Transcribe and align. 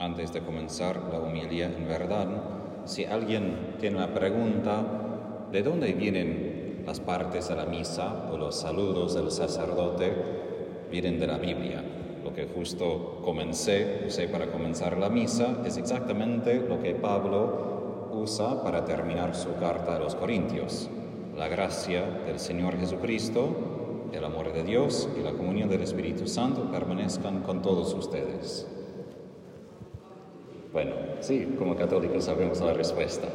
Antes 0.00 0.32
de 0.32 0.40
comenzar 0.40 0.98
la 1.12 1.18
homilía 1.18 1.66
en 1.66 1.86
verdad, 1.86 2.26
si 2.86 3.04
alguien 3.04 3.76
tiene 3.78 3.98
una 3.98 4.14
pregunta, 4.14 4.82
¿de 5.52 5.62
dónde 5.62 5.92
vienen 5.92 6.84
las 6.86 7.00
partes 7.00 7.50
de 7.50 7.56
la 7.56 7.66
misa 7.66 8.30
o 8.32 8.38
los 8.38 8.58
saludos 8.58 9.12
del 9.12 9.30
sacerdote? 9.30 10.10
Vienen 10.90 11.20
de 11.20 11.26
la 11.26 11.36
Biblia. 11.36 11.84
Lo 12.24 12.32
que 12.32 12.46
justo 12.46 13.20
comencé, 13.22 14.04
usé 14.06 14.26
para 14.28 14.46
comenzar 14.46 14.96
la 14.96 15.10
misa, 15.10 15.58
es 15.66 15.76
exactamente 15.76 16.66
lo 16.66 16.80
que 16.80 16.94
Pablo 16.94 18.08
usa 18.14 18.62
para 18.62 18.86
terminar 18.86 19.36
su 19.36 19.54
carta 19.56 19.96
a 19.96 19.98
los 19.98 20.14
Corintios. 20.14 20.88
La 21.36 21.48
gracia 21.48 22.06
del 22.24 22.38
Señor 22.38 22.78
Jesucristo, 22.78 24.08
el 24.14 24.24
amor 24.24 24.54
de 24.54 24.62
Dios 24.62 25.10
y 25.20 25.22
la 25.22 25.32
comunión 25.32 25.68
del 25.68 25.82
Espíritu 25.82 26.26
Santo 26.26 26.70
permanezcan 26.72 27.42
con 27.42 27.60
todos 27.60 27.92
ustedes. 27.92 28.66
Bueno, 30.72 30.92
sí, 31.18 31.56
como 31.58 31.74
católicos 31.74 32.24
sabemos 32.24 32.60
la 32.60 32.72
respuesta. 32.72 33.26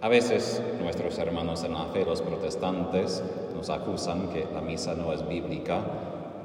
A 0.00 0.08
veces 0.08 0.60
nuestros 0.80 1.16
hermanos 1.18 1.62
en 1.62 1.74
la 1.74 1.84
fe, 1.86 2.04
los 2.04 2.22
protestantes, 2.22 3.22
nos 3.54 3.70
acusan 3.70 4.30
que 4.30 4.46
la 4.52 4.60
misa 4.60 4.94
no 4.94 5.12
es 5.12 5.26
bíblica, 5.28 5.80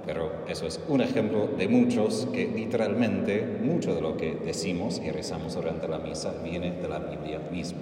pero 0.06 0.30
eso 0.48 0.68
es 0.68 0.80
un 0.90 1.02
ejemplo 1.02 1.48
de 1.58 1.68
muchos 1.68 2.28
que 2.32 2.46
literalmente 2.48 3.60
mucho 3.64 3.96
de 3.96 4.02
lo 4.02 4.16
que 4.16 4.36
decimos 4.36 5.02
y 5.04 5.10
rezamos 5.10 5.56
durante 5.56 5.88
la 5.88 5.98
misa 5.98 6.34
viene 6.44 6.74
de 6.74 6.88
la 6.88 7.00
Biblia 7.00 7.40
misma. 7.52 7.80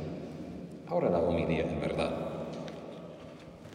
Ahora 0.88 1.09
la 1.09 1.20
homilía 1.20 1.64
en 1.64 1.81
verdad. 1.81 2.12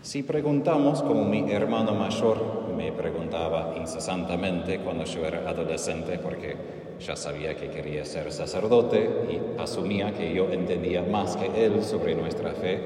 Si 0.00 0.22
preguntamos, 0.22 1.02
como 1.02 1.24
mi 1.24 1.52
hermano 1.52 1.92
mayor 1.92 2.72
me 2.74 2.92
preguntaba 2.92 3.74
incesantemente 3.76 4.78
cuando 4.78 5.04
yo 5.04 5.26
era 5.26 5.46
adolescente, 5.50 6.18
porque 6.18 6.77
ya 7.00 7.16
sabía 7.16 7.56
que 7.56 7.70
quería 7.70 8.04
ser 8.04 8.32
sacerdote 8.32 9.08
y 9.30 9.60
asumía 9.60 10.12
que 10.14 10.34
yo 10.34 10.50
entendía 10.50 11.02
más 11.02 11.36
que 11.36 11.64
él 11.64 11.82
sobre 11.82 12.14
nuestra 12.14 12.52
fe. 12.52 12.80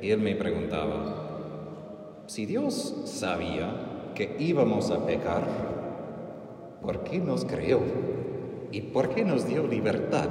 Y 0.00 0.10
él 0.10 0.20
me 0.20 0.34
preguntaba, 0.34 2.24
si 2.26 2.46
Dios 2.46 3.02
sabía 3.04 4.12
que 4.14 4.36
íbamos 4.38 4.90
a 4.90 5.04
pecar, 5.06 5.42
¿por 6.80 7.04
qué 7.04 7.18
nos 7.18 7.44
creó? 7.44 7.80
¿Y 8.70 8.80
por 8.80 9.10
qué 9.10 9.24
nos 9.24 9.46
dio 9.46 9.66
libertad? 9.66 10.28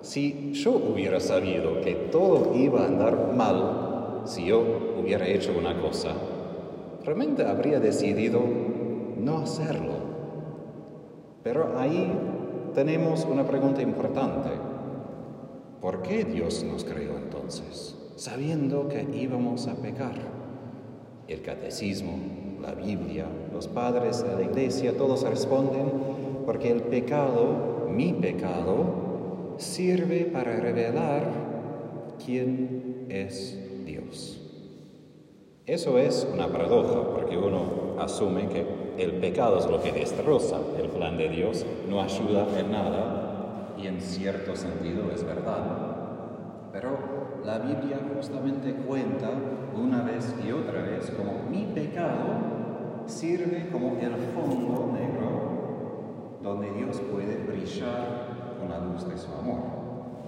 Si 0.00 0.52
yo 0.52 0.72
hubiera 0.72 1.20
sabido 1.20 1.80
que 1.80 1.94
todo 1.94 2.54
iba 2.56 2.82
a 2.82 2.86
andar 2.86 3.34
mal 3.34 3.86
si 4.26 4.46
yo 4.46 4.62
hubiera 5.00 5.26
hecho 5.26 5.52
una 5.56 5.80
cosa, 5.80 6.12
realmente 7.04 7.44
habría 7.44 7.78
decidido 7.78 8.40
no 9.16 9.38
hacerlo. 9.38 10.05
Pero 11.46 11.78
ahí 11.78 12.12
tenemos 12.74 13.24
una 13.24 13.46
pregunta 13.46 13.80
importante. 13.80 14.48
¿Por 15.80 16.02
qué 16.02 16.24
Dios 16.24 16.64
nos 16.64 16.82
creó 16.82 17.16
entonces, 17.16 17.94
sabiendo 18.16 18.88
que 18.88 19.06
íbamos 19.14 19.68
a 19.68 19.76
pecar? 19.76 20.16
El 21.28 21.42
catecismo, 21.42 22.18
la 22.60 22.74
Biblia, 22.74 23.26
los 23.52 23.68
padres 23.68 24.24
de 24.26 24.34
la 24.34 24.42
iglesia, 24.42 24.96
todos 24.96 25.22
responden 25.22 25.92
porque 26.44 26.72
el 26.72 26.82
pecado, 26.82 27.86
mi 27.90 28.12
pecado, 28.12 29.54
sirve 29.58 30.24
para 30.24 30.56
revelar 30.56 31.30
quién 32.24 33.06
es 33.08 33.56
Dios. 33.84 34.45
Eso 35.66 35.98
es 35.98 36.24
una 36.32 36.46
paradoja, 36.46 37.02
porque 37.12 37.36
uno 37.36 37.96
asume 37.98 38.48
que 38.48 38.64
el 38.98 39.14
pecado 39.14 39.58
es 39.58 39.66
lo 39.66 39.82
que 39.82 39.90
destroza 39.90 40.58
el 40.78 40.88
plan 40.90 41.18
de 41.18 41.28
Dios, 41.28 41.66
no 41.88 42.00
ayuda 42.00 42.46
en 42.56 42.70
nada, 42.70 43.74
y 43.76 43.88
en 43.88 44.00
cierto 44.00 44.54
sentido 44.54 45.10
es 45.12 45.24
verdad. 45.24 46.70
Pero 46.72 47.40
la 47.44 47.58
Biblia 47.58 47.98
justamente 48.14 48.74
cuenta 48.86 49.30
una 49.74 50.02
vez 50.02 50.36
y 50.46 50.52
otra 50.52 50.82
vez 50.82 51.10
como 51.10 51.50
mi 51.50 51.64
pecado 51.74 53.02
sirve 53.06 53.68
como 53.72 53.98
el 53.98 54.14
fondo 54.36 54.92
negro 54.92 56.38
donde 56.44 56.70
Dios 56.74 57.00
puede 57.10 57.38
brillar 57.38 58.56
con 58.60 58.70
la 58.70 58.78
luz 58.78 59.08
de 59.08 59.18
su 59.18 59.32
amor. 59.32 59.62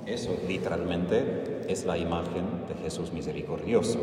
Eso 0.04 0.36
literalmente 0.48 1.64
es 1.68 1.84
la 1.84 1.96
imagen 1.96 2.66
de 2.66 2.74
Jesús 2.82 3.12
misericordioso. 3.12 4.00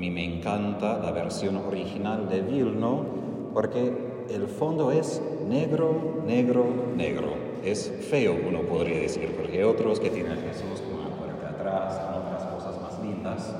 Mí 0.00 0.10
me 0.10 0.24
encanta 0.24 0.96
la 0.96 1.10
versión 1.10 1.56
original 1.58 2.26
de 2.30 2.40
Vilno 2.40 3.04
porque 3.52 3.92
el 4.30 4.46
fondo 4.46 4.90
es 4.92 5.20
negro, 5.46 6.22
negro, 6.26 6.64
negro. 6.96 7.34
Es 7.62 7.92
feo, 8.08 8.34
uno 8.48 8.62
podría 8.62 8.98
decir, 8.98 9.36
porque 9.36 9.62
otros 9.62 10.00
que 10.00 10.08
tienen 10.08 10.38
Jesús 10.38 10.80
con 10.80 11.00
una 11.00 11.14
puerta 11.16 11.50
atrás, 11.50 11.98
con 11.98 12.14
otras 12.14 12.44
cosas 12.44 12.80
más 12.80 12.98
lindas. 13.04 13.54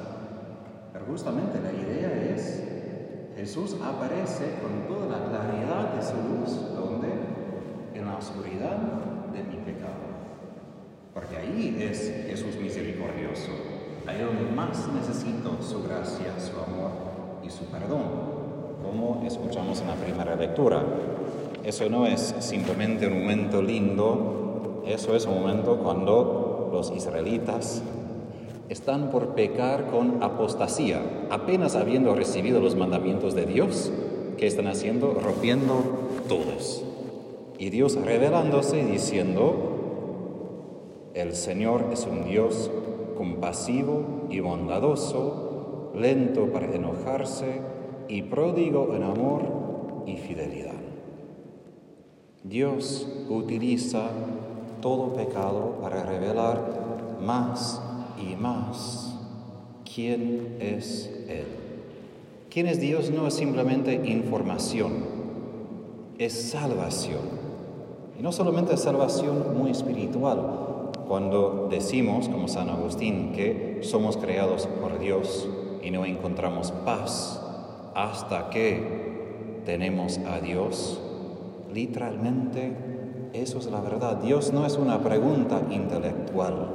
Pero 0.94 1.04
justamente 1.04 1.60
la 1.60 1.74
idea 1.74 2.34
es, 2.34 2.64
Jesús 3.36 3.76
aparece 3.84 4.46
con 4.62 4.88
toda 4.88 5.18
la 5.18 5.26
claridad 5.26 5.92
de 5.92 6.02
su 6.02 6.14
luz, 6.14 6.74
donde 6.74 7.08
en 7.92 8.06
la 8.06 8.16
oscuridad 8.16 8.78
de 9.30 9.42
mi 9.42 9.56
pecado. 9.62 10.08
Porque 11.12 11.36
ahí 11.36 11.76
es 11.82 12.24
Jesús 12.30 12.56
misericordioso 12.56 13.69
ahí 14.10 14.22
donde 14.22 14.50
más 14.52 14.88
necesito 14.92 15.56
su 15.62 15.82
gracia, 15.84 16.34
su 16.38 16.58
amor 16.58 16.90
y 17.44 17.50
su 17.50 17.64
perdón, 17.66 18.02
como 18.82 19.22
escuchamos 19.24 19.80
en 19.80 19.86
la 19.88 19.94
primera 19.94 20.34
lectura. 20.34 20.84
Eso 21.62 21.88
no 21.88 22.06
es 22.06 22.34
simplemente 22.40 23.06
un 23.06 23.20
momento 23.20 23.62
lindo, 23.62 24.82
eso 24.86 25.14
es 25.14 25.26
un 25.26 25.40
momento 25.40 25.78
cuando 25.78 26.70
los 26.72 26.90
israelitas 26.90 27.82
están 28.68 29.10
por 29.10 29.34
pecar 29.34 29.90
con 29.90 30.22
apostasía, 30.22 31.02
apenas 31.30 31.76
habiendo 31.76 32.14
recibido 32.14 32.60
los 32.60 32.76
mandamientos 32.76 33.34
de 33.34 33.46
Dios, 33.46 33.92
que 34.36 34.46
están 34.46 34.68
haciendo? 34.68 35.14
Rompiendo 35.22 35.82
todos. 36.28 36.82
Y 37.58 37.68
Dios 37.68 37.96
revelándose 37.96 38.84
diciendo, 38.84 39.54
el 41.14 41.34
Señor 41.34 41.86
es 41.92 42.06
un 42.06 42.24
Dios 42.24 42.70
compasivo 43.20 44.28
y 44.30 44.40
bondadoso, 44.40 45.92
lento 45.94 46.46
para 46.46 46.74
enojarse 46.74 47.60
y 48.08 48.22
pródigo 48.22 48.94
en 48.94 49.02
amor 49.02 49.42
y 50.06 50.16
fidelidad. 50.16 50.80
Dios 52.42 53.06
utiliza 53.28 54.08
todo 54.80 55.12
pecado 55.12 55.76
para 55.82 56.02
revelar 56.02 57.18
más 57.20 57.82
y 58.16 58.36
más 58.36 59.14
quién 59.84 60.56
es 60.58 61.10
Él. 61.28 61.44
¿Quién 62.48 62.68
es 62.68 62.80
Dios? 62.80 63.10
No 63.10 63.26
es 63.26 63.34
simplemente 63.34 63.92
información, 63.96 64.92
es 66.16 66.32
salvación. 66.52 67.20
Y 68.18 68.22
no 68.22 68.32
solamente 68.32 68.78
salvación 68.78 69.58
muy 69.58 69.72
espiritual, 69.72 70.69
cuando 71.06 71.68
decimos, 71.70 72.28
como 72.28 72.48
San 72.48 72.68
Agustín, 72.68 73.32
que 73.32 73.80
somos 73.82 74.16
creados 74.16 74.66
por 74.80 74.98
Dios 74.98 75.48
y 75.82 75.90
no 75.90 76.04
encontramos 76.04 76.70
paz 76.84 77.44
hasta 77.94 78.50
que 78.50 79.62
tenemos 79.64 80.18
a 80.18 80.40
Dios, 80.40 81.00
literalmente 81.72 82.76
eso 83.32 83.58
es 83.58 83.66
la 83.66 83.80
verdad. 83.80 84.18
Dios 84.18 84.52
no 84.52 84.66
es 84.66 84.76
una 84.76 85.00
pregunta 85.00 85.62
intelectual, 85.70 86.74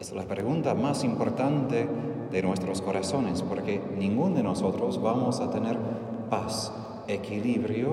es 0.00 0.12
la 0.12 0.24
pregunta 0.24 0.74
más 0.74 1.04
importante 1.04 1.86
de 2.30 2.42
nuestros 2.42 2.80
corazones, 2.80 3.42
porque 3.42 3.80
ninguno 3.98 4.36
de 4.36 4.42
nosotros 4.42 5.00
vamos 5.00 5.40
a 5.40 5.50
tener 5.50 5.76
paz, 6.30 6.72
equilibrio, 7.06 7.92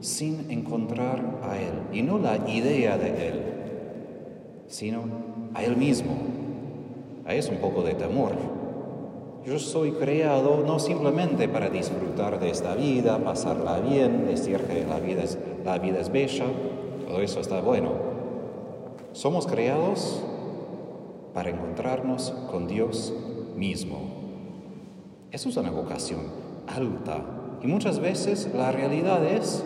sin 0.00 0.50
encontrar 0.50 1.38
a 1.48 1.58
Él, 1.58 1.74
y 1.92 2.02
no 2.02 2.18
la 2.18 2.48
idea 2.48 2.98
de 2.98 3.28
Él 3.28 3.61
sino 4.72 5.02
a 5.52 5.62
Él 5.62 5.76
mismo. 5.76 6.16
Ahí 7.26 7.38
es 7.38 7.48
un 7.50 7.58
poco 7.58 7.82
de 7.82 7.92
temor. 7.92 8.32
Yo 9.44 9.58
soy 9.58 9.92
creado 9.92 10.64
no 10.66 10.78
simplemente 10.78 11.46
para 11.46 11.68
disfrutar 11.68 12.40
de 12.40 12.50
esta 12.50 12.74
vida, 12.74 13.18
pasarla 13.18 13.80
bien, 13.80 14.26
decir 14.26 14.60
que 14.62 14.86
la 14.86 14.98
vida 14.98 15.24
es, 15.24 15.38
la 15.64 15.78
vida 15.78 16.00
es 16.00 16.10
bella, 16.10 16.46
todo 17.06 17.20
eso 17.20 17.40
está 17.40 17.60
bueno. 17.60 17.90
Somos 19.12 19.46
creados 19.46 20.22
para 21.34 21.50
encontrarnos 21.50 22.30
con 22.50 22.66
Dios 22.66 23.12
mismo. 23.54 23.98
Eso 25.32 25.50
es 25.50 25.56
una 25.58 25.70
vocación 25.70 26.20
alta. 26.66 27.18
Y 27.62 27.66
muchas 27.66 28.00
veces 28.00 28.48
la 28.54 28.72
realidad 28.72 29.22
es, 29.24 29.62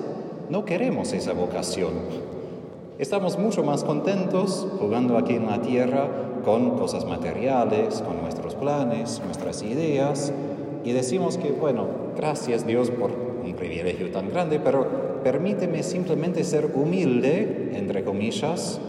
no 0.51 0.65
queremos 0.65 1.13
esa 1.13 1.33
vocación. 1.33 2.36
Estamos 2.99 3.39
mucho 3.39 3.63
más 3.63 3.85
contentos 3.85 4.67
jugando 4.81 5.19
aquí 5.19 5.35
en 5.35 5.45
la 5.45 5.61
tierra 5.61 6.09
con 6.47 6.79
cosas 6.79 7.05
materiales, 7.05 8.01
con 8.01 8.23
nuestros 8.23 8.55
planes, 8.55 9.21
nuestras 9.23 9.63
ideas, 9.63 10.33
y 10.83 10.93
decimos 10.93 11.37
que, 11.37 11.53
bueno, 11.53 11.87
gracias 12.17 12.67
Dios 12.67 12.91
por 12.91 13.11
un 13.11 13.53
privilegio 13.53 14.11
tan 14.11 14.31
grande, 14.31 14.59
pero 14.61 15.21
permíteme 15.23 15.83
simplemente 15.83 16.43
ser 16.43 16.73
humilde, 16.75 17.73
entre 17.75 18.03
comillas, 18.03 18.81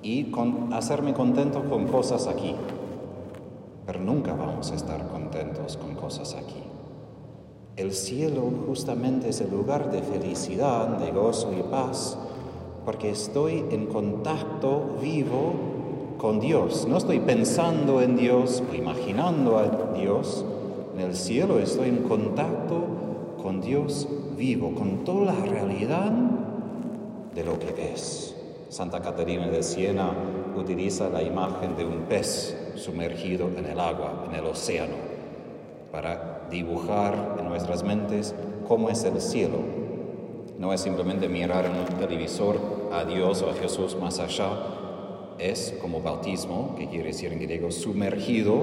y 0.00 0.30
con, 0.30 0.72
hacerme 0.72 1.12
contento 1.12 1.64
con 1.68 1.88
cosas 1.88 2.28
aquí. 2.28 2.54
Pero 3.84 3.98
nunca 3.98 4.32
vamos 4.32 4.70
a 4.70 4.76
estar 4.76 5.08
contentos 5.08 5.76
con 5.76 5.96
cosas 5.96 6.36
aquí. 6.36 6.62
El 7.74 7.94
cielo 7.94 8.42
justamente 8.68 9.30
es 9.30 9.40
el 9.40 9.50
lugar 9.50 9.90
de 9.90 10.02
felicidad, 10.02 10.86
de 10.98 11.10
gozo 11.10 11.52
y 11.52 11.62
paz, 11.62 12.16
porque 12.88 13.10
estoy 13.10 13.66
en 13.70 13.84
contacto 13.84 14.96
vivo 15.02 15.52
con 16.16 16.40
Dios. 16.40 16.86
No 16.88 16.96
estoy 16.96 17.20
pensando 17.20 18.00
en 18.00 18.16
Dios 18.16 18.62
o 18.72 18.74
imaginando 18.74 19.58
a 19.58 19.92
Dios. 19.92 20.42
En 20.94 21.02
el 21.02 21.14
cielo 21.14 21.58
estoy 21.58 21.90
en 21.90 22.04
contacto 22.04 23.36
con 23.42 23.60
Dios 23.60 24.08
vivo, 24.38 24.74
con 24.74 25.04
toda 25.04 25.34
la 25.34 25.44
realidad 25.44 26.10
de 27.34 27.44
lo 27.44 27.58
que 27.58 27.92
es. 27.92 28.34
Santa 28.70 29.02
Caterina 29.02 29.48
de 29.48 29.62
Siena 29.62 30.10
utiliza 30.56 31.10
la 31.10 31.22
imagen 31.22 31.76
de 31.76 31.84
un 31.84 32.04
pez 32.08 32.56
sumergido 32.76 33.50
en 33.54 33.66
el 33.66 33.78
agua, 33.78 34.24
en 34.30 34.34
el 34.34 34.46
océano, 34.46 34.96
para 35.92 36.46
dibujar 36.50 37.36
en 37.38 37.50
nuestras 37.50 37.82
mentes 37.82 38.34
cómo 38.66 38.88
es 38.88 39.04
el 39.04 39.20
cielo. 39.20 39.77
No 40.58 40.72
es 40.72 40.80
simplemente 40.80 41.28
mirar 41.28 41.66
en 41.66 41.76
un 41.76 42.00
televisor 42.00 42.58
a 42.92 43.04
Dios 43.04 43.42
o 43.42 43.50
a 43.50 43.54
Jesús 43.54 43.96
más 44.00 44.18
allá, 44.18 44.50
es 45.38 45.76
como 45.80 46.00
bautismo, 46.00 46.74
que 46.76 46.88
quiere 46.88 47.06
decir 47.06 47.32
en 47.32 47.38
griego 47.38 47.70
sumergido, 47.70 48.56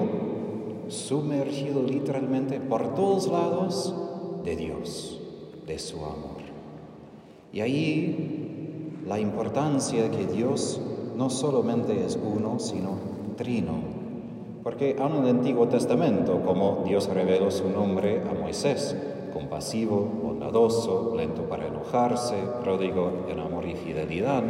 sumergido 0.89 1.81
literalmente 1.83 2.59
por 2.59 2.93
todos 2.95 3.27
lados 3.27 3.95
de 4.43 4.57
Dios, 4.57 5.21
de 5.65 5.79
su 5.79 5.97
amor. 5.97 6.43
Y 7.53 7.61
ahí 7.61 9.01
la 9.07 9.19
importancia 9.19 10.03
de 10.03 10.11
que 10.11 10.25
Dios 10.25 10.81
no 11.15 11.29
solamente 11.29 12.05
es 12.05 12.19
uno, 12.21 12.59
sino 12.59 12.97
trino. 13.37 13.95
Porque 14.63 14.97
aún 14.99 15.17
en 15.17 15.23
el 15.23 15.29
Antiguo 15.37 15.67
Testamento, 15.67 16.41
como 16.43 16.83
Dios 16.85 17.07
reveló 17.07 17.51
su 17.51 17.69
nombre 17.69 18.21
a 18.29 18.33
Moisés, 18.33 18.95
compasivo, 19.35 19.99
bondadoso, 20.23 21.13
lento 21.13 21.41
para 21.41 21.67
enojarse, 21.67 22.35
pródigo 22.63 23.25
en 23.27 23.37
amor 23.41 23.67
y 23.67 23.75
fidelidad, 23.75 24.41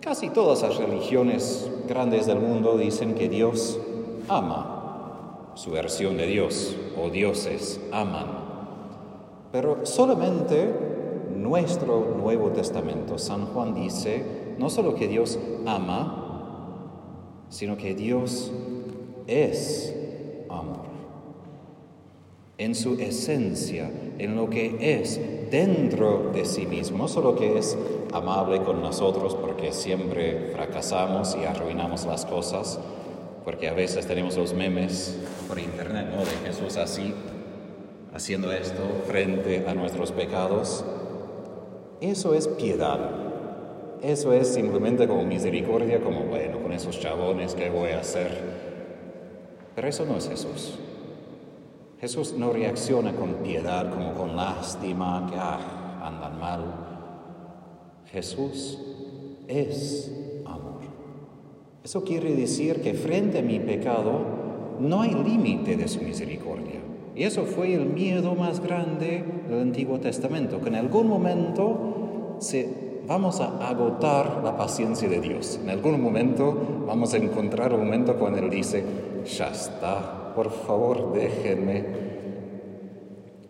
casi 0.00 0.30
todas 0.30 0.62
las 0.62 0.76
religiones 0.76 1.68
grandes 1.88 2.26
del 2.26 2.38
mundo 2.38 2.78
dicen 2.78 3.16
que 3.16 3.28
Dios 3.28 3.76
ama, 4.28 5.50
su 5.54 5.72
versión 5.72 6.16
de 6.16 6.26
Dios, 6.26 6.76
o 6.96 7.10
dioses 7.10 7.80
aman. 7.90 8.28
Pero 9.50 9.84
solamente 9.84 10.72
nuestro 11.34 12.14
Nuevo 12.16 12.50
Testamento, 12.50 13.18
San 13.18 13.46
Juan 13.46 13.74
dice, 13.74 14.54
no 14.58 14.70
solo 14.70 14.94
que 14.94 15.08
Dios 15.08 15.40
ama, 15.66 16.86
sino 17.48 17.76
que 17.76 17.96
Dios 17.96 18.52
es 19.26 19.92
amor. 20.48 20.89
En 22.60 22.74
su 22.74 23.00
esencia, 23.00 23.90
en 24.18 24.36
lo 24.36 24.50
que 24.50 24.76
es 25.00 25.18
dentro 25.50 26.30
de 26.34 26.44
sí 26.44 26.66
mismo, 26.66 27.08
solo 27.08 27.34
que 27.34 27.56
es 27.56 27.74
amable 28.12 28.60
con 28.60 28.82
nosotros 28.82 29.34
porque 29.34 29.72
siempre 29.72 30.50
fracasamos 30.52 31.38
y 31.40 31.46
arruinamos 31.46 32.04
las 32.04 32.26
cosas, 32.26 32.78
porque 33.46 33.66
a 33.66 33.72
veces 33.72 34.06
tenemos 34.06 34.36
los 34.36 34.52
memes 34.52 35.16
por 35.48 35.58
internet, 35.58 36.08
¿no? 36.14 36.18
De 36.18 36.46
Jesús 36.46 36.76
así, 36.76 37.14
haciendo 38.12 38.52
esto 38.52 38.82
frente 39.06 39.64
a 39.66 39.72
nuestros 39.72 40.12
pecados. 40.12 40.84
Eso 42.02 42.34
es 42.34 42.46
piedad. 42.46 43.00
Eso 44.02 44.34
es 44.34 44.48
simplemente 44.48 45.08
como 45.08 45.24
misericordia, 45.24 46.02
como 46.02 46.24
bueno, 46.24 46.60
con 46.60 46.72
esos 46.72 47.00
chabones, 47.00 47.54
¿qué 47.54 47.70
voy 47.70 47.92
a 47.92 48.00
hacer? 48.00 48.38
Pero 49.74 49.88
eso 49.88 50.04
no 50.04 50.18
es 50.18 50.28
Jesús. 50.28 50.78
Jesús 52.00 52.34
no 52.36 52.50
reacciona 52.50 53.12
con 53.12 53.34
piedad, 53.34 53.90
como 53.90 54.14
con 54.14 54.34
lástima, 54.34 55.26
que 55.28 55.36
ah, 55.36 56.00
andan 56.02 56.40
mal. 56.40 56.64
Jesús 58.06 58.78
es 59.46 60.10
amor. 60.46 60.80
Eso 61.84 62.02
quiere 62.02 62.34
decir 62.34 62.80
que 62.80 62.94
frente 62.94 63.40
a 63.40 63.42
mi 63.42 63.60
pecado 63.60 64.78
no 64.80 65.02
hay 65.02 65.12
límite 65.12 65.76
de 65.76 65.88
su 65.88 66.00
misericordia. 66.00 66.80
Y 67.14 67.24
eso 67.24 67.44
fue 67.44 67.74
el 67.74 67.84
miedo 67.84 68.34
más 68.34 68.60
grande 68.60 69.22
del 69.46 69.60
Antiguo 69.60 70.00
Testamento, 70.00 70.58
que 70.62 70.68
en 70.68 70.76
algún 70.76 71.06
momento 71.06 72.36
se 72.38 73.02
vamos 73.06 73.40
a 73.40 73.68
agotar 73.68 74.40
la 74.42 74.56
paciencia 74.56 75.06
de 75.06 75.20
Dios. 75.20 75.60
En 75.62 75.68
algún 75.68 76.00
momento 76.00 76.84
vamos 76.86 77.12
a 77.12 77.18
encontrar 77.18 77.74
un 77.74 77.80
momento 77.80 78.16
cuando 78.16 78.38
Él 78.38 78.48
dice, 78.48 78.84
ya 79.26 79.48
está, 79.48 80.19
por 80.34 80.50
favor 80.50 81.12
déjenme. 81.12 81.84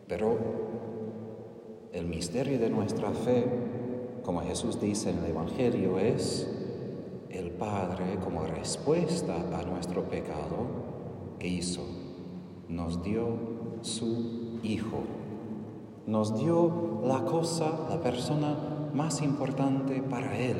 Pero 0.07 0.37
el 1.93 2.07
misterio 2.07 2.59
de 2.59 2.71
nuestra 2.71 3.11
fe, 3.11 3.45
como 4.23 4.41
Jesús 4.43 4.81
dice 4.81 5.11
en 5.11 5.19
el 5.19 5.31
Evangelio, 5.31 5.99
es 5.99 6.49
el 7.31 7.51
Padre 7.53 8.19
como 8.23 8.45
respuesta 8.45 9.37
a 9.37 9.63
nuestro 9.63 10.03
pecado 10.05 10.67
que 11.39 11.49
hizo. 11.49 11.83
Nos 12.69 13.03
dio 13.03 13.27
su 13.83 14.59
Hijo. 14.63 15.05
Nos 16.07 16.39
dio 16.39 17.01
la 17.05 17.25
cosa, 17.25 17.87
la 17.89 18.01
persona 18.01 18.57
más 18.93 19.23
importante 19.23 20.03
para 20.03 20.37
Él. 20.37 20.57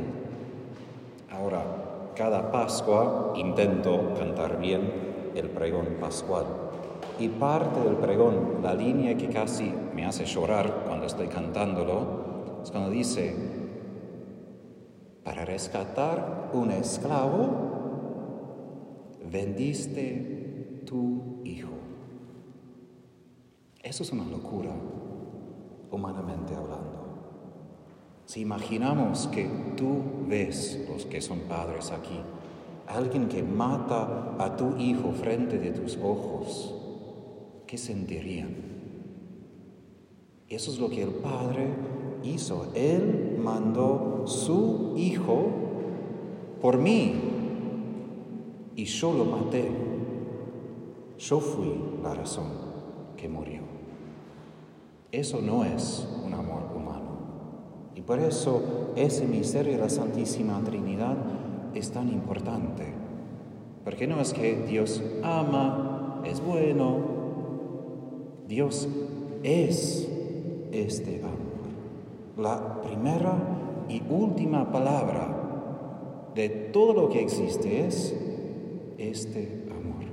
Ahora, 1.31 2.13
cada 2.15 2.51
Pascua 2.51 3.35
intento 3.37 4.15
cantar 4.15 4.61
bien 4.61 5.10
el 5.35 5.51
pregón 5.51 5.97
pascual. 6.01 6.47
Y 7.19 7.29
parte 7.29 7.81
del 7.81 7.97
pregón, 7.97 8.61
la 8.63 8.75
línea 8.75 9.17
que 9.17 9.29
casi 9.29 9.73
me 9.95 10.07
hace 10.07 10.25
llorar 10.25 10.85
cuando 10.87 11.07
estoy 11.07 11.29
cantándolo, 11.29 12.61
es 12.63 12.71
cuando 12.71 12.91
dice, 12.91 13.35
para 15.25 15.45
rescatar 15.45 16.51
un 16.53 16.71
esclavo, 16.71 17.71
vendiste 19.31 20.83
tu 20.87 21.41
hijo. 21.45 21.71
Eso 23.83 24.03
es 24.03 24.13
una 24.13 24.25
locura, 24.25 24.73
humanamente 25.91 26.55
hablando. 26.55 27.01
Si 28.27 28.41
imaginamos 28.41 29.27
que 29.29 29.49
tú 29.77 30.03
ves, 30.29 30.87
los 30.89 31.05
que 31.07 31.21
son 31.21 31.41
padres 31.41 31.91
aquí, 31.91 32.21
alguien 32.95 33.29
que 33.29 33.43
mata 33.43 34.37
a 34.39 34.57
tu 34.57 34.77
hijo 34.77 35.13
frente 35.13 35.59
de 35.59 35.71
tus 35.71 35.97
ojos, 35.97 36.75
¿qué 37.67 37.79
sentirían? 37.79 38.55
Eso 40.49 40.73
es 40.73 40.79
lo 40.79 40.91
que 40.91 41.03
el 41.03 41.11
Padre 41.11 41.69
hizo. 42.25 42.73
Él 42.75 43.39
mandó 43.41 44.25
su 44.27 44.95
hijo 44.97 45.47
por 46.61 46.79
mí 46.79 47.15
y 48.75 48.85
yo 48.85 49.13
lo 49.13 49.25
maté. 49.25 49.69
Yo 51.19 51.39
fui 51.39 51.75
la 52.03 52.15
razón 52.15 52.47
que 53.17 53.29
murió. 53.29 53.61
Eso 55.13 55.41
no 55.41 55.65
es 55.65 56.09
un 56.25 56.35
amor 56.35 56.63
humano. 56.75 57.11
Y 57.95 58.01
por 58.01 58.19
eso 58.19 58.93
ese 58.97 59.27
misterio 59.27 59.73
de 59.73 59.79
la 59.79 59.91
Santísima 59.91 60.61
Trinidad 60.65 61.17
es 61.75 61.91
tan 61.91 62.09
importante. 62.09 62.85
Porque 63.85 64.07
no 64.07 64.21
es 64.21 64.33
que 64.33 64.57
Dios 64.69 65.03
ama, 65.23 66.23
es 66.25 66.41
bueno. 66.41 66.99
Dios 68.47 68.89
es 69.43 70.09
este 70.73 71.21
amor. 71.23 71.41
La 72.37 72.83
primera 72.83 73.35
y 73.89 74.03
última 74.09 74.71
palabra 74.71 75.41
de 76.35 76.49
todo 76.49 76.93
lo 76.95 77.09
que 77.09 77.21
existe 77.21 77.87
es 77.87 78.15
este 78.99 79.65
amor. 79.71 80.05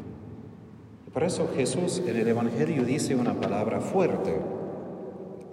Por 1.13 1.23
eso 1.23 1.49
Jesús 1.55 2.01
en 2.05 2.15
el 2.15 2.27
Evangelio 2.27 2.83
dice 2.83 3.15
una 3.15 3.33
palabra 3.33 3.81
fuerte. 3.81 4.35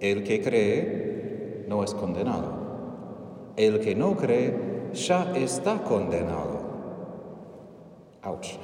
El 0.01 0.25
que 0.25 0.43
cree 0.43 1.65
no 1.69 1.83
es 1.83 1.95
condenado. 1.95 2.53
El 3.57 3.81
que 3.81 3.95
no 3.95 4.17
cree 4.17 4.64
ya 4.95 5.33
está 5.37 5.83
condenado. 5.83 6.61
Ouch. 8.23 8.57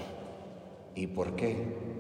¿Y 0.94 1.06
por 1.06 1.36
qué? 1.36 1.90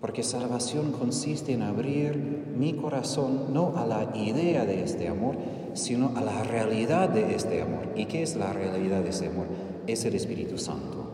Porque 0.00 0.22
salvación 0.22 0.92
consiste 0.92 1.52
en 1.52 1.62
abrir 1.62 2.44
mi 2.56 2.74
corazón 2.74 3.54
no 3.54 3.72
a 3.76 3.86
la 3.86 4.14
idea 4.14 4.66
de 4.66 4.82
este 4.82 5.08
amor, 5.08 5.36
sino 5.72 6.12
a 6.16 6.20
la 6.20 6.42
realidad 6.42 7.08
de 7.08 7.34
este 7.34 7.62
amor. 7.62 7.88
¿Y 7.94 8.06
qué 8.06 8.22
es 8.22 8.36
la 8.36 8.52
realidad 8.52 9.02
de 9.02 9.08
este 9.10 9.28
amor? 9.28 9.46
Es 9.86 10.04
el 10.04 10.14
Espíritu 10.14 10.58
Santo. 10.58 11.04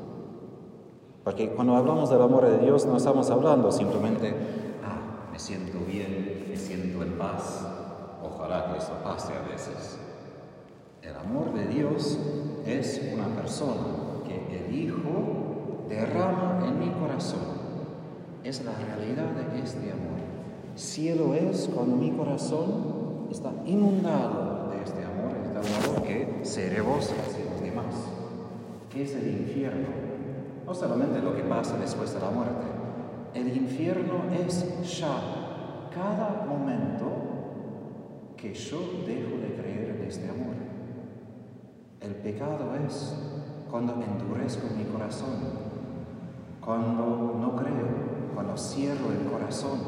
Porque 1.22 1.50
cuando 1.50 1.76
hablamos 1.76 2.10
del 2.10 2.22
amor 2.22 2.46
de 2.46 2.58
Dios 2.58 2.86
no 2.86 2.96
estamos 2.96 3.30
hablando 3.30 3.70
simplemente, 3.70 4.34
ah, 4.82 5.28
me 5.30 5.38
siento 5.38 5.78
bien, 5.86 6.46
me 6.48 6.56
siento 6.56 7.02
en 7.02 7.16
paz. 7.16 7.64
Ojalá 8.24 8.72
que 8.72 8.78
eso 8.78 8.92
pase 9.04 9.32
a 9.34 9.48
veces. 9.48 9.99
De 11.90 12.78
es 12.78 13.00
una 13.12 13.26
persona 13.34 13.82
que 14.24 14.58
el 14.58 14.74
Hijo 14.74 15.86
derrama 15.88 16.64
en 16.68 16.78
mi 16.78 16.90
corazón. 16.92 17.40
Es 18.44 18.64
la 18.64 18.72
realidad 18.74 19.32
de 19.32 19.60
este 19.60 19.90
amor. 19.90 20.20
Cielo 20.76 21.34
es 21.34 21.68
cuando 21.74 21.96
mi 21.96 22.12
corazón 22.12 23.26
está 23.30 23.52
inundado 23.66 24.70
de 24.70 24.84
este 24.84 25.04
amor, 25.04 25.36
este 25.42 25.58
amor 25.58 26.02
que 26.02 26.38
se 26.42 26.70
rebosa 26.70 27.14
hacia 27.26 27.44
los 27.50 27.60
demás. 27.60 27.94
¿Qué 28.88 29.02
es 29.02 29.14
el 29.16 29.28
infierno? 29.28 29.88
No 30.64 30.72
solamente 30.72 31.20
lo 31.20 31.34
que 31.34 31.42
pasa 31.42 31.76
después 31.76 32.14
de 32.14 32.20
la 32.20 32.30
muerte. 32.30 32.66
El 33.34 33.56
infierno 33.56 34.24
es 34.46 34.64
ya 35.00 35.90
cada 35.92 36.46
momento 36.48 37.06
que 38.36 38.54
yo 38.54 38.78
dejo 39.06 39.38
de 39.40 39.60
creer 39.60 39.96
en 39.98 40.06
este 40.06 40.28
amor. 40.28 40.70
El 42.00 42.14
pecado 42.14 42.74
es 42.86 43.14
cuando 43.70 43.92
endurezco 43.92 44.74
mi 44.74 44.84
corazón, 44.84 45.36
cuando 46.64 47.36
no 47.38 47.54
creo, 47.54 48.32
cuando 48.34 48.56
cierro 48.56 49.12
el 49.12 49.30
corazón. 49.30 49.78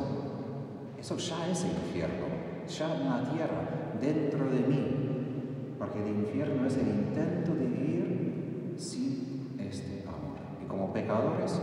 Eso 0.99 1.17
ya 1.17 1.49
es 1.49 1.65
infierno, 1.65 2.27
ya 2.69 2.87
una 3.03 3.31
tierra 3.31 3.97
dentro 3.99 4.45
de 4.45 4.61
mí, 4.61 5.77
porque 5.79 6.03
el 6.03 6.09
infierno 6.09 6.67
es 6.67 6.77
el 6.77 6.89
intento 6.89 7.55
de 7.55 7.67
vivir 7.67 8.75
sin 8.77 9.57
este 9.59 10.03
amor. 10.07 10.37
Y 10.63 10.67
como 10.67 10.93
pecadores, 10.93 11.61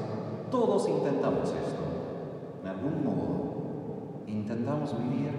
todos 0.49 0.89
intentamos 0.89 1.49
esto, 1.49 2.63
de 2.63 2.69
algún 2.69 3.05
modo, 3.05 4.23
intentamos 4.25 4.97
vivir 4.97 5.29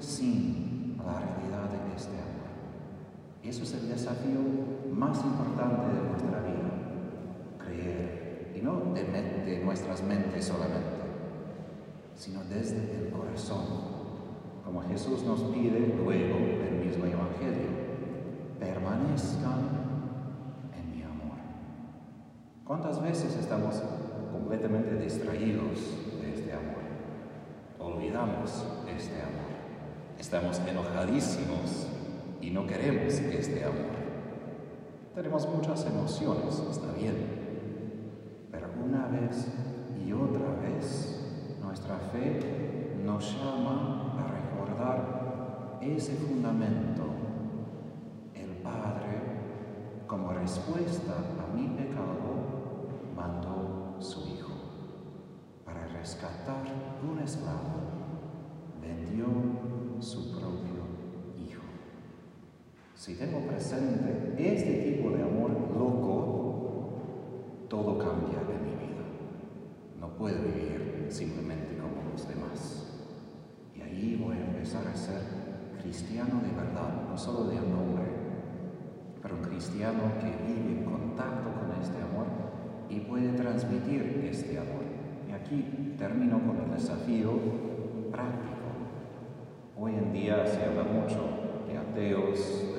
sin 0.00 0.96
la 0.96 1.20
realidad 1.20 1.68
de 1.70 1.94
este 1.94 2.12
amor. 2.12 2.35
Eso 3.48 3.62
es 3.62 3.74
el 3.74 3.88
desafío 3.88 4.40
más 4.92 5.24
importante 5.24 5.86
de 5.94 6.08
nuestra 6.08 6.40
vida, 6.40 6.66
creer, 7.64 8.52
y 8.56 8.60
no 8.60 8.92
de, 8.92 9.62
nuestras 9.64 10.02
mentes 10.02 10.46
solamente, 10.46 11.06
sino 12.16 12.42
desde 12.44 13.06
el 13.06 13.10
corazón, 13.12 13.64
como 14.64 14.82
Jesús 14.82 15.22
nos 15.22 15.42
pide 15.42 15.94
luego 15.96 16.38
el 16.38 16.84
mismo 16.84 17.04
Evangelio, 17.04 17.68
permanezcan 18.58 19.60
en 20.74 20.96
mi 20.96 21.02
amor. 21.04 21.38
¿Cuántas 22.64 23.00
veces 23.00 23.36
estamos 23.36 23.80
completamente 24.32 24.96
distraídos 24.96 25.78
de 26.20 26.34
este 26.34 26.52
amor? 26.52 26.82
Olvidamos 27.78 28.64
este 28.88 29.22
amor. 29.22 29.46
Estamos 30.18 30.60
enojadísimos 30.66 31.95
y 32.46 32.50
no 32.52 32.64
queremos 32.64 33.12
este 33.12 33.64
amor. 33.64 33.96
Tenemos 35.16 35.48
muchas 35.48 35.84
emociones, 35.84 36.62
está 36.70 36.92
bien, 36.92 37.16
pero 38.52 38.68
una 38.84 39.08
vez 39.08 39.48
y 40.06 40.12
otra 40.12 40.54
vez 40.60 41.58
nuestra 41.60 41.98
fe 42.12 43.00
nos 43.04 43.36
llama 43.36 44.14
a 44.16 44.26
recordar 44.30 45.80
ese 45.82 46.14
fundamento. 46.14 47.02
El 48.32 48.62
Padre, 48.62 50.04
como 50.06 50.32
respuesta 50.32 51.14
a 51.16 51.52
mi 51.52 51.66
pecado, 51.66 52.86
mandó 53.16 53.96
su 53.98 54.20
Hijo 54.20 54.52
para 55.64 55.84
rescatar 55.88 56.62
un 57.02 57.18
esclavo, 57.18 57.80
vendió 58.80 59.26
su 59.98 60.30
propio 60.30 60.75
si 63.06 63.14
tengo 63.14 63.38
presente 63.38 64.34
este 64.36 64.82
tipo 64.82 65.10
de 65.10 65.22
amor 65.22 65.52
loco, 65.78 66.98
todo 67.68 67.98
cambia 67.98 68.40
en 68.40 68.64
mi 68.64 68.74
vida. 68.84 69.04
No 70.00 70.08
puedo 70.18 70.42
vivir 70.42 71.06
simplemente 71.08 71.76
como 71.78 72.10
los 72.10 72.26
demás. 72.26 72.84
Y 73.76 73.82
ahí 73.82 74.20
voy 74.20 74.36
a 74.38 74.46
empezar 74.46 74.88
a 74.88 74.96
ser 74.96 75.20
cristiano 75.80 76.40
de 76.42 76.50
verdad, 76.50 77.06
no 77.08 77.16
solo 77.16 77.44
de 77.44 77.54
nombre, 77.54 78.06
pero 79.22 79.36
un 79.36 79.42
cristiano 79.42 80.02
que 80.18 80.44
vive 80.44 80.80
en 80.80 80.84
contacto 80.84 81.48
con 81.60 81.80
este 81.80 82.02
amor 82.02 82.26
y 82.90 82.98
puede 83.02 83.30
transmitir 83.34 84.28
este 84.28 84.58
amor. 84.58 84.82
Y 85.28 85.32
aquí 85.32 85.94
termino 85.96 86.40
con 86.40 86.56
el 86.56 86.72
desafío 86.72 87.38
práctico. 88.10 88.66
Hoy 89.78 89.94
en 89.94 90.12
día 90.12 90.44
se 90.44 90.64
habla 90.64 90.82
mucho 90.82 91.20
de 91.68 91.78
ateos, 91.78 92.72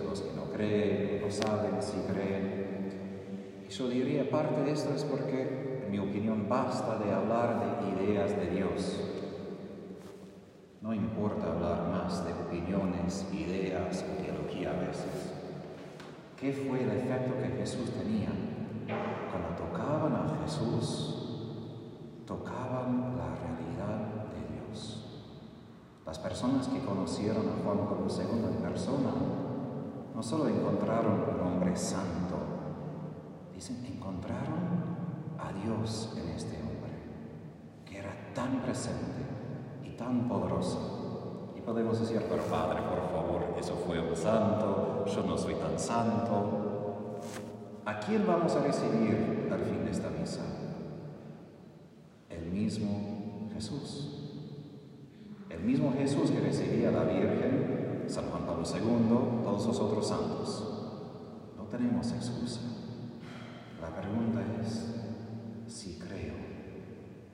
creen, 0.58 1.22
no 1.22 1.32
saben 1.32 1.82
si 1.82 1.98
creen. 2.12 3.66
Y 3.68 3.72
yo 3.72 3.88
diría, 3.88 4.30
parte 4.30 4.62
de 4.64 4.72
esto 4.72 4.94
es 4.94 5.04
porque, 5.04 5.84
en 5.86 5.92
mi 5.92 6.00
opinión, 6.00 6.48
basta 6.50 6.98
de 6.98 7.14
hablar 7.14 7.80
de 7.80 8.04
ideas 8.04 8.36
de 8.36 8.50
Dios. 8.50 9.02
No 10.82 10.94
importa 10.94 11.52
hablar 11.52 11.90
más 11.90 12.26
de 12.26 12.34
opiniones, 12.34 13.28
ideas 13.34 14.04
o 14.04 14.24
teología 14.24 14.72
a 14.72 14.80
veces. 14.88 15.34
¿Qué 16.40 16.54
fue 16.54 16.84
el 16.84 16.92
efecto 16.92 17.34
que 17.38 17.58
Jesús 17.58 17.92
tenía? 17.92 18.30
Cuando 19.32 19.50
tocaban 19.58 20.14
a 20.14 20.42
Jesús, 20.44 21.24
tocaban 22.26 23.18
la 23.18 23.36
realidad 23.36 24.26
de 24.32 24.56
Dios. 24.56 25.04
Las 26.06 26.20
personas 26.20 26.68
que 26.68 26.80
conocieron 26.80 27.50
a 27.50 27.64
Juan 27.64 27.86
como 27.88 28.10
segundo 28.10 28.48
en 28.50 28.56
persona 28.58 29.47
no 30.18 30.24
solo 30.24 30.50
encontraron 30.50 31.26
un 31.32 31.46
hombre 31.46 31.76
santo, 31.78 32.38
dicen, 33.54 33.86
encontraron 33.86 34.98
a 35.38 35.54
Dios 35.64 36.12
en 36.18 36.30
este 36.30 36.58
hombre, 36.58 36.90
que 37.86 38.00
era 38.00 38.34
tan 38.34 38.64
presente 38.64 39.22
y 39.84 39.92
tan 39.92 40.28
poderoso. 40.28 41.54
Y 41.56 41.62
podemos 41.62 42.00
decir, 42.00 42.20
pero 42.28 42.42
Padre, 42.46 42.82
por 42.82 43.12
favor, 43.12 43.56
eso 43.60 43.76
fue 43.86 44.00
un 44.00 44.16
santo, 44.16 45.06
yo 45.06 45.22
no 45.22 45.38
soy 45.38 45.54
tan 45.54 45.78
santo. 45.78 47.20
¿A 47.86 48.00
quién 48.00 48.26
vamos 48.26 48.56
a 48.56 48.64
recibir 48.64 49.48
al 49.52 49.60
fin 49.60 49.86
de 49.86 49.92
esta 49.92 50.10
misa? 50.10 50.42
El 52.28 52.48
mismo 52.48 53.52
Jesús. 53.54 54.16
El 55.52 55.60
mismo 55.60 55.94
Jesús 55.94 56.32
que 56.32 56.40
recibía 56.40 56.90
a 56.90 56.92
la 56.92 57.04
Virgen 57.04 57.77
San 58.08 58.30
Juan 58.30 58.46
Pablo 58.46 58.64
II, 58.64 59.44
todos 59.44 59.68
los 59.68 59.80
otros 59.80 60.08
santos. 60.08 60.64
No 61.58 61.64
tenemos 61.66 62.12
excusa. 62.12 62.62
La 63.82 63.90
pregunta 63.96 64.42
es 64.62 64.96
si 65.68 66.00
creo 66.00 66.36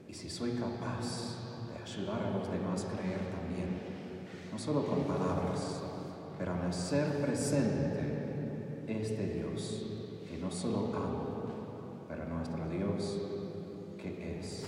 y 0.08 0.13
si 0.13 0.30
soy 0.30 0.51
capaz 0.51 1.70
de 1.72 1.82
ayudar 1.82 2.24
a 2.24 2.38
los 2.38 2.51
demás 2.51 2.86
a 2.86 2.98
creer 2.98 3.20
también, 3.32 3.82
no 4.51 4.58
solo 4.58 4.86
con 4.88 5.03
palabras, 5.03 5.84
pero 6.38 6.53
en 6.53 6.62
hacer 6.62 7.22
presente 7.22 8.86
este 8.88 9.27
Dios 9.27 9.86
que 10.30 10.38
no 10.38 10.51
solo 10.51 10.92
ama, 10.96 12.06
pero 12.10 12.25
nuestro 12.25 12.68
Dios 12.70 13.18
que 13.98 14.39
es. 14.39 14.65